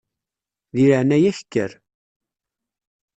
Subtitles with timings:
[0.73, 1.71] Di leɛnaya-k kker.